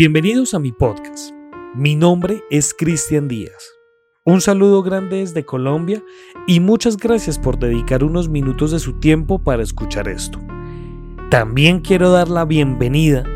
Bienvenidos 0.00 0.54
a 0.54 0.58
mi 0.58 0.72
podcast. 0.72 1.34
Mi 1.74 1.94
nombre 1.94 2.42
es 2.50 2.72
Cristian 2.72 3.28
Díaz. 3.28 3.74
Un 4.24 4.40
saludo 4.40 4.82
grande 4.82 5.18
desde 5.18 5.44
Colombia 5.44 6.02
y 6.46 6.60
muchas 6.60 6.96
gracias 6.96 7.38
por 7.38 7.58
dedicar 7.58 8.02
unos 8.02 8.30
minutos 8.30 8.70
de 8.70 8.78
su 8.78 8.98
tiempo 8.98 9.40
para 9.44 9.62
escuchar 9.62 10.08
esto. 10.08 10.38
También 11.30 11.80
quiero 11.80 12.10
dar 12.10 12.30
la 12.30 12.46
bienvenida 12.46 13.26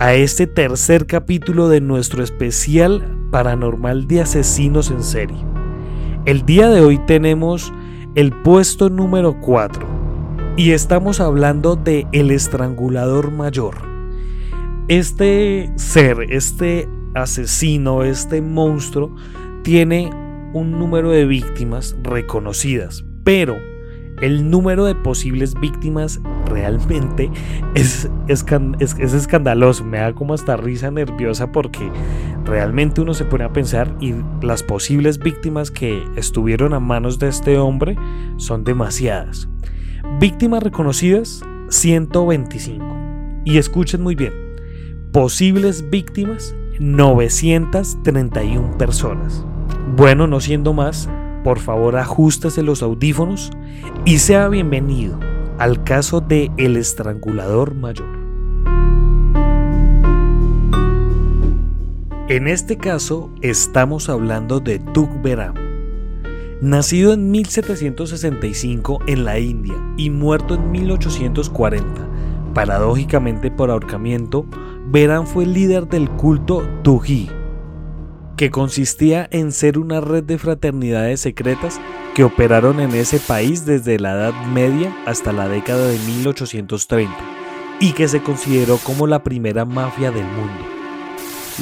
a 0.00 0.14
este 0.14 0.48
tercer 0.48 1.06
capítulo 1.06 1.68
de 1.68 1.80
nuestro 1.80 2.24
especial 2.24 3.28
paranormal 3.30 4.08
de 4.08 4.22
asesinos 4.22 4.90
en 4.90 5.04
serie. 5.04 5.38
El 6.24 6.44
día 6.44 6.70
de 6.70 6.80
hoy 6.80 6.98
tenemos 7.06 7.72
el 8.16 8.32
puesto 8.32 8.90
número 8.90 9.40
4 9.40 9.86
y 10.56 10.72
estamos 10.72 11.20
hablando 11.20 11.76
de 11.76 12.08
El 12.10 12.32
Estrangulador 12.32 13.30
Mayor. 13.30 13.89
Este 14.90 15.70
ser, 15.76 16.26
este 16.30 16.88
asesino, 17.14 18.02
este 18.02 18.42
monstruo, 18.42 19.14
tiene 19.62 20.10
un 20.52 20.72
número 20.72 21.10
de 21.10 21.26
víctimas 21.26 21.96
reconocidas, 22.02 23.04
pero 23.22 23.56
el 24.20 24.50
número 24.50 24.84
de 24.86 24.96
posibles 24.96 25.54
víctimas 25.54 26.18
realmente 26.46 27.30
es, 27.76 28.10
es, 28.26 28.44
escandaloso. 29.14 29.84
Me 29.84 29.98
da 29.98 30.12
como 30.12 30.34
hasta 30.34 30.56
risa 30.56 30.90
nerviosa 30.90 31.52
porque 31.52 31.88
realmente 32.44 33.00
uno 33.00 33.14
se 33.14 33.24
pone 33.26 33.44
a 33.44 33.52
pensar 33.52 33.94
y 34.00 34.16
las 34.42 34.64
posibles 34.64 35.20
víctimas 35.20 35.70
que 35.70 36.02
estuvieron 36.16 36.74
a 36.74 36.80
manos 36.80 37.20
de 37.20 37.28
este 37.28 37.58
hombre 37.58 37.96
son 38.38 38.64
demasiadas. 38.64 39.48
Víctimas 40.18 40.64
reconocidas, 40.64 41.44
125. 41.68 42.84
Y 43.44 43.56
escuchen 43.58 44.02
muy 44.02 44.16
bien, 44.16 44.49
posibles 45.12 45.90
víctimas, 45.90 46.54
931 46.78 48.78
personas. 48.78 49.44
Bueno, 49.96 50.26
no 50.26 50.40
siendo 50.40 50.72
más, 50.72 51.08
por 51.42 51.58
favor 51.58 51.96
ajustase 51.96 52.62
los 52.62 52.82
audífonos 52.82 53.50
y 54.04 54.18
sea 54.18 54.48
bienvenido 54.48 55.18
al 55.58 55.82
caso 55.82 56.20
de 56.20 56.50
El 56.56 56.76
Estrangulador 56.76 57.74
Mayor. 57.74 58.20
En 62.28 62.46
este 62.46 62.76
caso 62.76 63.30
estamos 63.42 64.08
hablando 64.08 64.60
de 64.60 64.78
Tug 64.78 65.20
Beram. 65.22 65.54
Nacido 66.60 67.14
en 67.14 67.32
1765 67.32 69.00
en 69.08 69.24
la 69.24 69.40
India 69.40 69.74
y 69.96 70.10
muerto 70.10 70.54
en 70.54 70.70
1840, 70.70 72.06
paradójicamente 72.54 73.50
por 73.50 73.70
ahorcamiento, 73.70 74.46
Beram 74.92 75.24
fue 75.24 75.44
el 75.44 75.52
líder 75.52 75.86
del 75.86 76.10
culto 76.10 76.68
Tuji, 76.82 77.28
que 78.36 78.50
consistía 78.50 79.28
en 79.30 79.52
ser 79.52 79.78
una 79.78 80.00
red 80.00 80.24
de 80.24 80.36
fraternidades 80.36 81.20
secretas 81.20 81.80
que 82.16 82.24
operaron 82.24 82.80
en 82.80 82.92
ese 82.96 83.20
país 83.20 83.64
desde 83.64 84.00
la 84.00 84.14
Edad 84.14 84.46
Media 84.52 84.92
hasta 85.06 85.32
la 85.32 85.46
década 85.46 85.86
de 85.86 85.96
1830 85.96 87.14
y 87.78 87.92
que 87.92 88.08
se 88.08 88.20
consideró 88.20 88.78
como 88.78 89.06
la 89.06 89.22
primera 89.22 89.64
mafia 89.64 90.10
del 90.10 90.26
mundo. 90.26 90.64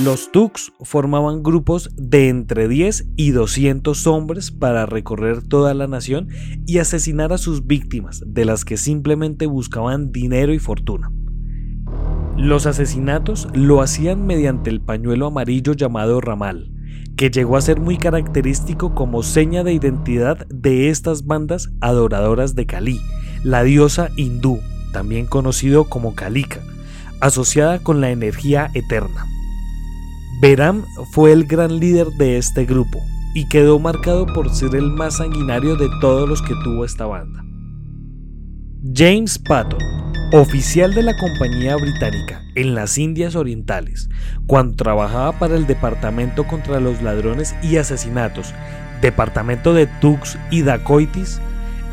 Los 0.02 0.32
Tux 0.32 0.72
formaban 0.80 1.42
grupos 1.42 1.90
de 1.96 2.30
entre 2.30 2.66
10 2.66 3.08
y 3.16 3.32
200 3.32 4.06
hombres 4.06 4.50
para 4.50 4.86
recorrer 4.86 5.46
toda 5.46 5.74
la 5.74 5.86
nación 5.86 6.28
y 6.66 6.78
asesinar 6.78 7.34
a 7.34 7.38
sus 7.38 7.66
víctimas, 7.66 8.22
de 8.26 8.46
las 8.46 8.64
que 8.64 8.78
simplemente 8.78 9.44
buscaban 9.44 10.12
dinero 10.12 10.54
y 10.54 10.58
fortuna. 10.58 11.10
Los 12.38 12.66
asesinatos 12.66 13.48
lo 13.52 13.82
hacían 13.82 14.24
mediante 14.24 14.70
el 14.70 14.80
pañuelo 14.80 15.26
amarillo 15.26 15.72
llamado 15.72 16.20
ramal, 16.20 16.70
que 17.16 17.30
llegó 17.30 17.56
a 17.56 17.60
ser 17.60 17.80
muy 17.80 17.98
característico 17.98 18.94
como 18.94 19.24
seña 19.24 19.64
de 19.64 19.72
identidad 19.72 20.46
de 20.46 20.88
estas 20.88 21.26
bandas 21.26 21.68
adoradoras 21.80 22.54
de 22.54 22.64
Kali, 22.64 23.00
la 23.42 23.64
diosa 23.64 24.10
hindú, 24.16 24.60
también 24.92 25.26
conocido 25.26 25.90
como 25.90 26.14
Kalika, 26.14 26.60
asociada 27.20 27.80
con 27.80 28.00
la 28.00 28.12
energía 28.12 28.70
eterna. 28.72 29.26
Beram 30.40 30.84
fue 31.10 31.32
el 31.32 31.44
gran 31.44 31.80
líder 31.80 32.06
de 32.18 32.38
este 32.38 32.64
grupo 32.64 33.00
y 33.34 33.48
quedó 33.48 33.80
marcado 33.80 34.26
por 34.26 34.54
ser 34.54 34.76
el 34.76 34.92
más 34.92 35.16
sanguinario 35.16 35.74
de 35.74 35.88
todos 36.00 36.28
los 36.28 36.40
que 36.40 36.54
tuvo 36.62 36.84
esta 36.84 37.04
banda. 37.04 37.44
James 38.94 39.40
Patton 39.40 39.97
oficial 40.32 40.92
de 40.92 41.02
la 41.02 41.16
compañía 41.16 41.76
británica 41.76 42.42
en 42.54 42.74
las 42.74 42.98
Indias 42.98 43.34
Orientales, 43.34 44.10
cuando 44.46 44.76
trabajaba 44.76 45.32
para 45.38 45.56
el 45.56 45.66
Departamento 45.66 46.46
contra 46.46 46.80
los 46.80 47.00
Ladrones 47.00 47.54
y 47.62 47.78
Asesinatos, 47.78 48.52
Departamento 49.00 49.72
de 49.72 49.86
Tux 49.86 50.36
y 50.50 50.62
Dacoitis, 50.62 51.40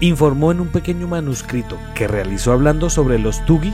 informó 0.02 0.52
en 0.52 0.60
un 0.60 0.68
pequeño 0.68 1.08
manuscrito 1.08 1.78
que 1.94 2.08
realizó 2.08 2.52
hablando 2.52 2.90
sobre 2.90 3.20
los 3.20 3.46
Tugi 3.46 3.74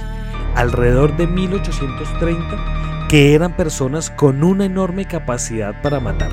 alrededor 0.55 1.17
de 1.17 1.25
1830 1.25 3.07
que 3.09 3.33
eran 3.33 3.57
personas 3.57 4.09
con 4.09 4.43
una 4.43 4.65
enorme 4.65 5.05
capacidad 5.05 5.81
para 5.81 5.99
matar, 5.99 6.31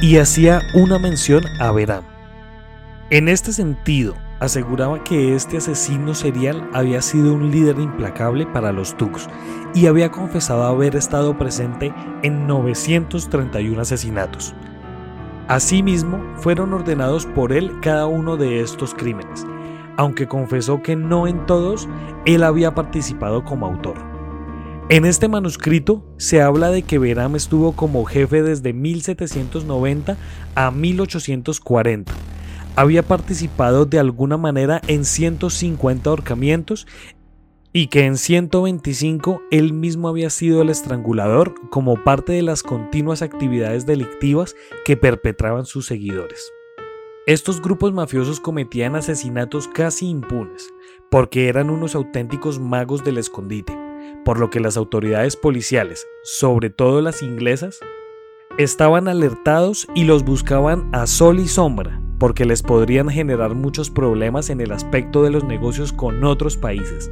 y 0.00 0.18
hacía 0.18 0.60
una 0.74 1.00
mención 1.00 1.42
a 1.58 1.72
Beram. 1.72 2.04
En 3.10 3.28
este 3.28 3.52
sentido, 3.52 4.14
aseguraba 4.42 5.04
que 5.04 5.36
este 5.36 5.58
asesino 5.58 6.16
serial 6.16 6.68
había 6.72 7.00
sido 7.00 7.32
un 7.32 7.52
líder 7.52 7.78
implacable 7.78 8.44
para 8.44 8.72
los 8.72 8.96
Tux 8.96 9.28
y 9.72 9.86
había 9.86 10.10
confesado 10.10 10.64
haber 10.64 10.96
estado 10.96 11.38
presente 11.38 11.94
en 12.24 12.48
931 12.48 13.80
asesinatos. 13.80 14.52
Asimismo, 15.46 16.20
fueron 16.38 16.72
ordenados 16.74 17.24
por 17.24 17.52
él 17.52 17.70
cada 17.82 18.06
uno 18.06 18.36
de 18.36 18.60
estos 18.60 18.94
crímenes, 18.94 19.46
aunque 19.96 20.26
confesó 20.26 20.82
que 20.82 20.96
no 20.96 21.28
en 21.28 21.46
todos 21.46 21.88
él 22.26 22.42
había 22.42 22.74
participado 22.74 23.44
como 23.44 23.66
autor. 23.66 23.94
En 24.88 25.04
este 25.04 25.28
manuscrito 25.28 26.04
se 26.16 26.42
habla 26.42 26.70
de 26.70 26.82
que 26.82 26.98
Beram 26.98 27.36
estuvo 27.36 27.76
como 27.76 28.04
jefe 28.06 28.42
desde 28.42 28.72
1790 28.72 30.16
a 30.56 30.70
1840 30.72 32.12
había 32.76 33.02
participado 33.02 33.86
de 33.86 33.98
alguna 33.98 34.36
manera 34.36 34.80
en 34.86 35.04
150 35.04 36.08
ahorcamientos 36.08 36.86
y 37.72 37.86
que 37.86 38.04
en 38.04 38.16
125 38.16 39.42
él 39.50 39.72
mismo 39.72 40.08
había 40.08 40.30
sido 40.30 40.62
el 40.62 40.68
estrangulador 40.68 41.54
como 41.70 42.02
parte 42.02 42.32
de 42.32 42.42
las 42.42 42.62
continuas 42.62 43.22
actividades 43.22 43.86
delictivas 43.86 44.54
que 44.84 44.96
perpetraban 44.96 45.64
sus 45.64 45.86
seguidores. 45.86 46.52
Estos 47.26 47.62
grupos 47.62 47.92
mafiosos 47.92 48.40
cometían 48.40 48.96
asesinatos 48.96 49.68
casi 49.68 50.08
impunes, 50.08 50.68
porque 51.10 51.48
eran 51.48 51.70
unos 51.70 51.94
auténticos 51.94 52.58
magos 52.58 53.04
del 53.04 53.16
escondite, 53.16 53.78
por 54.24 54.38
lo 54.38 54.50
que 54.50 54.60
las 54.60 54.76
autoridades 54.76 55.36
policiales, 55.36 56.06
sobre 56.24 56.68
todo 56.68 57.00
las 57.00 57.22
inglesas, 57.22 57.78
estaban 58.58 59.08
alertados 59.08 59.86
y 59.94 60.04
los 60.04 60.24
buscaban 60.24 60.90
a 60.92 61.06
sol 61.06 61.38
y 61.38 61.48
sombra, 61.48 62.01
porque 62.22 62.44
les 62.44 62.62
podrían 62.62 63.08
generar 63.08 63.56
muchos 63.56 63.90
problemas 63.90 64.48
en 64.48 64.60
el 64.60 64.70
aspecto 64.70 65.24
de 65.24 65.30
los 65.30 65.42
negocios 65.42 65.92
con 65.92 66.22
otros 66.22 66.56
países, 66.56 67.10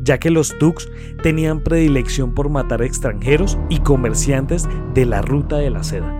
ya 0.00 0.16
que 0.16 0.30
los 0.30 0.56
Tux 0.56 0.90
tenían 1.22 1.60
predilección 1.60 2.32
por 2.32 2.48
matar 2.48 2.80
extranjeros 2.80 3.58
y 3.68 3.80
comerciantes 3.80 4.66
de 4.94 5.04
la 5.04 5.20
ruta 5.20 5.58
de 5.58 5.68
la 5.68 5.84
seda. 5.84 6.10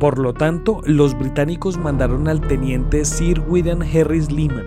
Por 0.00 0.18
lo 0.18 0.32
tanto, 0.32 0.80
los 0.86 1.12
británicos 1.18 1.76
mandaron 1.76 2.26
al 2.26 2.40
teniente 2.40 3.04
Sir 3.04 3.40
William 3.40 3.82
Harris 3.82 4.32
Lehman, 4.32 4.64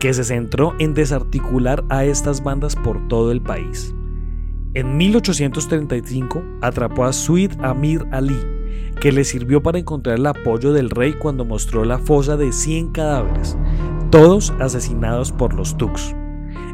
que 0.00 0.12
se 0.12 0.24
centró 0.24 0.74
en 0.80 0.92
desarticular 0.92 1.84
a 1.88 2.04
estas 2.04 2.42
bandas 2.42 2.74
por 2.74 3.06
todo 3.06 3.30
el 3.30 3.42
país. 3.42 3.94
En 4.74 4.96
1835 4.96 6.42
atrapó 6.62 7.04
a 7.04 7.12
Suid 7.12 7.52
Amir 7.60 8.04
Ali, 8.10 8.53
que 9.00 9.12
le 9.12 9.24
sirvió 9.24 9.62
para 9.62 9.78
encontrar 9.78 10.18
el 10.18 10.26
apoyo 10.26 10.72
del 10.72 10.90
rey 10.90 11.12
cuando 11.14 11.44
mostró 11.44 11.84
la 11.84 11.98
fosa 11.98 12.36
de 12.36 12.52
100 12.52 12.92
cadáveres, 12.92 13.56
todos 14.10 14.52
asesinados 14.60 15.32
por 15.32 15.54
los 15.54 15.76
Tux. 15.76 16.14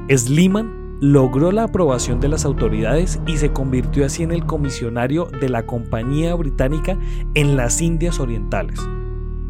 Sliman 0.08 0.98
logró 1.00 1.50
la 1.50 1.64
aprobación 1.64 2.20
de 2.20 2.28
las 2.28 2.44
autoridades 2.44 3.20
y 3.26 3.38
se 3.38 3.52
convirtió 3.52 4.04
así 4.04 4.22
en 4.22 4.32
el 4.32 4.44
comisionario 4.44 5.28
de 5.40 5.48
la 5.48 5.64
Compañía 5.64 6.34
Británica 6.34 6.98
en 7.34 7.56
las 7.56 7.80
Indias 7.80 8.20
Orientales. 8.20 8.78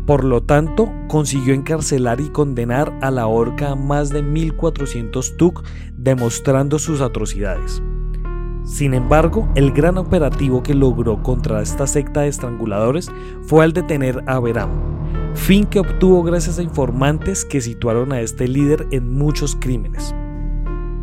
Por 0.06 0.24
lo 0.24 0.42
tanto, 0.42 0.92
consiguió 1.08 1.54
encarcelar 1.54 2.20
y 2.20 2.30
condenar 2.30 2.96
a 3.00 3.10
la 3.10 3.26
horca 3.26 3.72
a 3.72 3.76
más 3.76 4.10
de 4.10 4.24
1.400 4.24 5.36
Tuk, 5.36 5.62
demostrando 5.96 6.78
sus 6.78 7.00
atrocidades. 7.00 7.82
Sin 8.70 8.94
embargo, 8.94 9.48
el 9.56 9.72
gran 9.72 9.98
operativo 9.98 10.62
que 10.62 10.74
logró 10.74 11.24
contra 11.24 11.60
esta 11.60 11.88
secta 11.88 12.20
de 12.20 12.28
estranguladores 12.28 13.10
fue 13.42 13.64
al 13.64 13.72
detener 13.72 14.22
a 14.28 14.38
Beram, 14.38 14.70
fin 15.34 15.66
que 15.66 15.80
obtuvo 15.80 16.22
gracias 16.22 16.60
a 16.60 16.62
informantes 16.62 17.44
que 17.44 17.60
situaron 17.60 18.12
a 18.12 18.20
este 18.20 18.46
líder 18.46 18.86
en 18.92 19.12
muchos 19.12 19.56
crímenes. 19.56 20.14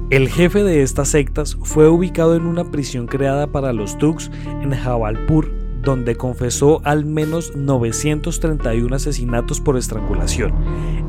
El 0.10 0.30
jefe 0.30 0.64
de 0.64 0.81
estas 0.81 1.10
sectas 1.10 1.58
fue 1.62 1.90
ubicado 1.90 2.38
en 2.38 2.46
una 2.46 2.72
prisión 2.72 3.06
creada 3.06 3.48
para 3.48 3.74
los 3.74 3.98
Tugs 3.98 4.31
en 4.62 4.72
Jabalpur, 4.72 5.52
donde 5.81 6.16
confesó 6.16 6.80
al 6.86 7.04
menos 7.04 7.54
931 7.58 8.96
asesinatos 8.96 9.60
por 9.60 9.78
estrangulación, 9.78 10.54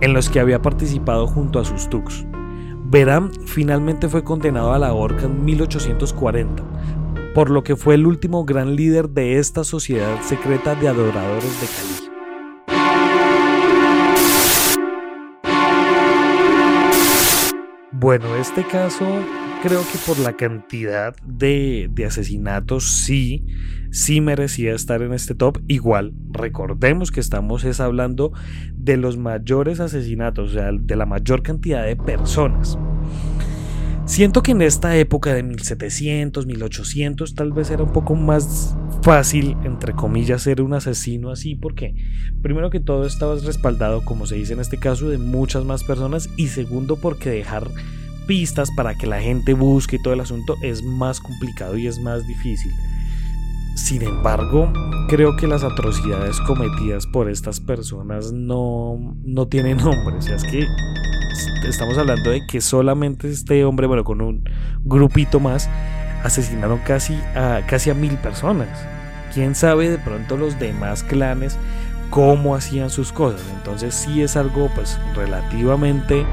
en 0.00 0.12
los 0.12 0.28
que 0.28 0.40
había 0.40 0.60
participado 0.60 1.28
junto 1.28 1.60
a 1.60 1.64
sus 1.64 1.88
Tugs. 1.88 2.26
Beram 2.90 3.30
finalmente 3.44 4.08
fue 4.08 4.24
condenado 4.24 4.72
a 4.72 4.78
la 4.78 4.94
horca 4.94 5.26
en 5.26 5.44
1840, 5.44 6.62
por 7.34 7.50
lo 7.50 7.62
que 7.62 7.76
fue 7.76 7.96
el 7.96 8.06
último 8.06 8.46
gran 8.46 8.76
líder 8.76 9.10
de 9.10 9.38
esta 9.38 9.62
sociedad 9.62 10.22
secreta 10.22 10.74
de 10.74 10.88
adoradores 10.88 11.60
de 11.60 11.66
Kali. 11.66 12.07
Bueno, 18.00 18.36
este 18.36 18.64
caso 18.64 19.04
creo 19.60 19.80
que 19.80 19.98
por 20.06 20.20
la 20.20 20.34
cantidad 20.34 21.16
de, 21.26 21.90
asesinatos 22.06 22.84
sí, 22.84 23.44
sí 23.90 24.20
merecía 24.20 24.72
estar 24.72 25.02
en 25.02 25.12
este 25.12 25.34
top. 25.34 25.58
Igual, 25.66 26.14
recordemos 26.30 27.10
que 27.10 27.18
estamos 27.18 27.64
es 27.64 27.80
hablando 27.80 28.32
de 28.72 28.98
los 28.98 29.16
mayores 29.16 29.80
asesinatos, 29.80 30.50
o 30.50 30.52
sea, 30.52 30.70
de 30.72 30.94
la 30.94 31.06
mayor 31.06 31.42
cantidad 31.42 31.84
de 31.84 31.96
personas. 31.96 32.78
Siento 34.08 34.42
que 34.42 34.52
en 34.52 34.62
esta 34.62 34.96
época 34.96 35.34
de 35.34 35.42
1700, 35.42 36.46
1800 36.46 37.34
tal 37.34 37.52
vez 37.52 37.70
era 37.70 37.82
un 37.82 37.92
poco 37.92 38.14
más 38.14 38.74
fácil, 39.02 39.54
entre 39.64 39.92
comillas, 39.92 40.42
ser 40.42 40.62
un 40.62 40.72
asesino 40.72 41.30
así, 41.30 41.54
porque 41.54 41.94
primero 42.40 42.70
que 42.70 42.80
todo 42.80 43.06
estabas 43.06 43.44
respaldado, 43.44 44.02
como 44.06 44.26
se 44.26 44.36
dice 44.36 44.54
en 44.54 44.60
este 44.60 44.78
caso, 44.78 45.10
de 45.10 45.18
muchas 45.18 45.66
más 45.66 45.84
personas 45.84 46.30
y 46.38 46.48
segundo 46.48 46.96
porque 46.96 47.28
dejar 47.28 47.68
pistas 48.26 48.70
para 48.74 48.94
que 48.94 49.06
la 49.06 49.20
gente 49.20 49.52
busque 49.52 49.96
y 49.96 50.02
todo 50.02 50.14
el 50.14 50.20
asunto 50.20 50.54
es 50.62 50.82
más 50.82 51.20
complicado 51.20 51.76
y 51.76 51.86
es 51.86 52.00
más 52.00 52.26
difícil. 52.26 52.72
Sin 53.76 54.00
embargo, 54.00 54.72
creo 55.08 55.36
que 55.36 55.46
las 55.46 55.64
atrocidades 55.64 56.40
cometidas 56.40 57.06
por 57.06 57.28
estas 57.28 57.60
personas 57.60 58.32
no, 58.32 59.14
no 59.22 59.48
tienen 59.48 59.76
nombre. 59.76 60.16
O 60.16 60.22
sea, 60.22 60.36
es 60.36 60.44
que 60.44 60.66
estamos 61.66 61.98
hablando 61.98 62.30
de 62.30 62.46
que 62.46 62.60
solamente 62.60 63.28
este 63.28 63.64
hombre, 63.64 63.86
bueno, 63.86 64.04
con 64.04 64.20
un 64.20 64.44
grupito 64.84 65.40
más, 65.40 65.68
asesinaron 66.24 66.78
casi 66.78 67.14
a, 67.34 67.62
casi 67.66 67.90
a 67.90 67.94
mil 67.94 68.14
personas. 68.16 68.68
Quién 69.32 69.54
sabe 69.54 69.90
de 69.90 69.98
pronto 69.98 70.36
los 70.36 70.58
demás 70.58 71.02
clanes 71.02 71.58
cómo 72.10 72.54
hacían 72.54 72.90
sus 72.90 73.12
cosas. 73.12 73.42
Entonces 73.56 73.94
sí 73.94 74.22
es 74.22 74.36
algo 74.36 74.70
pues 74.74 74.98
relativamente 75.14 76.24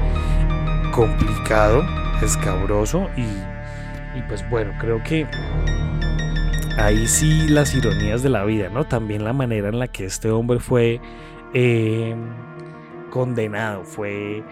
complicado, 0.92 1.84
escabroso 2.22 3.08
y, 3.16 4.22
pues 4.28 4.48
bueno, 4.48 4.72
creo 4.80 5.02
que 5.02 5.26
ahí 6.78 7.06
sí 7.06 7.48
las 7.48 7.74
ironías 7.74 8.22
de 8.22 8.30
la 8.30 8.44
vida, 8.44 8.68
¿no? 8.70 8.84
También 8.84 9.24
la 9.24 9.32
manera 9.32 9.68
en 9.68 9.78
la 9.78 9.88
que 9.88 10.06
este 10.06 10.30
hombre 10.30 10.58
fue 10.58 11.00
eh, 11.52 12.16
condenado, 13.10 13.84
fue 13.84 14.42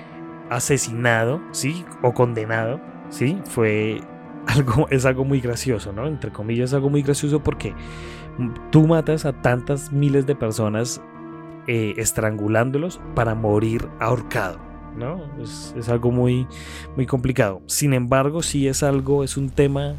asesinado, 0.50 1.41
¿sí? 1.52 1.85
O 2.02 2.14
condenado, 2.14 2.81
¿sí? 3.11 3.41
Fue 3.46 4.00
algo, 4.46 4.88
es 4.91 5.05
algo 5.05 5.25
muy 5.25 5.41
gracioso, 5.41 5.93
¿no? 5.93 6.06
Entre 6.06 6.31
comillas, 6.31 6.70
es 6.70 6.75
algo 6.75 6.91
muy 6.91 7.02
gracioso 7.02 7.43
porque 7.43 7.75
tú 8.70 8.87
matas 8.87 9.25
a 9.25 9.32
tantas 9.32 9.93
miles 9.93 10.26
de 10.26 10.35
personas 10.35 11.00
eh, 11.67 11.94
estrangulándolos 11.96 13.00
para 13.14 13.35
morir 13.35 13.88
ahorcado, 14.00 14.58
¿no? 14.96 15.23
Es, 15.43 15.75
es, 15.76 15.88
algo 15.88 16.11
muy, 16.11 16.47
muy 16.97 17.06
complicado. 17.06 17.62
Sin 17.67 17.94
embargo, 17.94 18.43
sí 18.43 18.69
es 18.69 18.82
algo, 18.82 19.25
es 19.25 19.37
un 19.37 19.50
tema, 19.50 19.94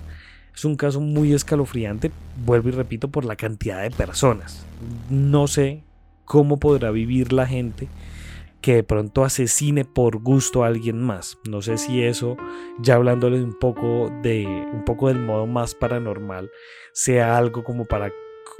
es 0.53 0.65
un 0.65 0.75
caso 0.75 1.00
muy 1.00 1.33
escalofriante, 1.33 2.12
vuelvo 2.45 2.69
y 2.69 2.71
repito, 2.74 3.07
por 3.07 3.25
la 3.25 3.36
cantidad 3.36 3.81
de 3.81 3.91
personas. 3.91 4.65
No 5.09 5.48
sé 5.48 5.83
cómo 6.25 6.57
podrá 6.57 6.91
vivir 6.91 7.31
la 7.31 7.48
gente 7.48 7.88
que 8.65 8.73
de 8.73 8.83
pronto 8.83 9.23
asesine 9.23 9.85
por 9.85 10.17
gusto 10.17 10.63
a 10.63 10.67
alguien 10.67 11.00
más. 11.00 11.38
No 11.47 11.62
sé 11.62 11.77
si 11.77 12.01
eso, 12.01 12.35
ya 12.79 12.95
hablándole 12.95 13.44
un 13.44 13.53
poco 13.53 14.12
de 14.23 14.47
un 14.73 14.83
poco 14.83 15.09
del 15.09 15.19
modo 15.19 15.45
más 15.45 15.75
paranormal, 15.75 16.50
sea 16.91 17.38
algo 17.38 17.63
como 17.63 17.85
para 17.85 18.12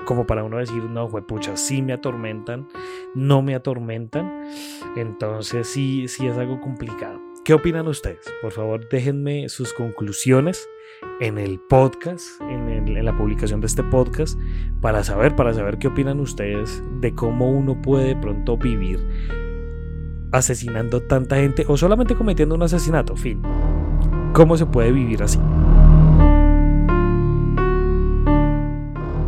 como 0.06 0.28
para 0.28 0.44
uno 0.44 0.60
decir, 0.60 0.84
no, 0.84 1.10
pucha, 1.10 1.57
sí 1.57 1.81
me 1.81 1.94
atormentan, 1.94 2.68
no 3.16 3.42
me 3.42 3.56
atormentan. 3.56 4.46
Entonces 4.96 5.66
sí, 5.66 6.07
sí 6.07 6.28
es 6.28 6.38
algo 6.38 6.62
complicado. 6.62 7.19
¿Qué 7.44 7.56
opinan 7.56 7.88
ustedes? 7.88 8.31
Por 8.44 8.52
favor, 8.52 8.88
déjenme 8.90 9.50
sus 9.50 9.74
conclusiones 9.74 10.69
en 11.19 11.40
el 11.40 11.60
podcast, 11.60 12.40
en, 12.42 12.69
en, 12.69 13.06
la 13.06 13.18
publicación 13.18 13.60
de 13.60 13.66
este 13.66 13.81
podcast, 13.81 14.40
para 14.81 15.04
saber, 15.04 15.36
para 15.36 15.52
saber 15.52 15.80
qué 15.80 15.88
opinan 15.88 16.19
ustedes 16.19 16.84
de 17.02 17.16
cómo 17.16 17.50
uno 17.50 17.81
puede 17.81 18.10
de 18.10 18.16
pronto 18.18 18.56
vivir 18.56 19.00
asesinando 20.38 21.02
tanta 21.02 21.38
gente 21.38 21.66
o 21.68 21.78
solamente 21.78 22.16
cometiendo 22.16 22.56
un 22.56 22.64
asesinato, 22.64 23.16
fin. 23.16 23.42
¿Cómo 24.34 24.58
se 24.58 24.66
puede 24.66 24.92
vivir 24.92 25.24
así? 25.24 25.40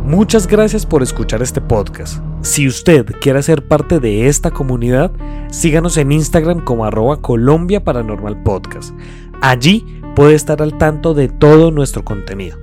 Muchas 0.04 0.46
gracias 0.46 0.86
por 0.86 1.02
escuchar 1.02 1.42
este 1.42 1.60
podcast. 1.60 2.22
Si 2.40 2.66
usted 2.66 3.04
quiere 3.20 3.42
ser 3.42 3.68
parte 3.68 4.00
de 4.00 4.26
esta 4.26 4.50
comunidad, 4.50 5.12
síganos 5.50 5.98
en 5.98 6.12
Instagram 6.12 6.64
como 6.64 6.86
arroba 6.86 7.20
Colombia 7.20 7.84
Paranormal 7.84 8.42
Podcast. 8.42 8.94
Allí 9.42 10.00
puede 10.16 10.34
estar 10.34 10.62
al 10.62 10.78
tanto 10.78 11.12
de 11.12 11.28
todo 11.28 11.70
nuestro 11.70 12.04
contenido. 12.04 12.56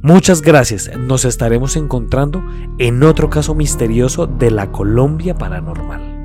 Muchas 0.00 0.42
gracias, 0.42 0.88
nos 0.96 1.24
estaremos 1.24 1.74
encontrando 1.74 2.44
en 2.78 3.02
otro 3.02 3.30
caso 3.30 3.56
misterioso 3.56 4.28
de 4.28 4.52
la 4.52 4.70
Colombia 4.70 5.34
Paranormal. 5.34 6.15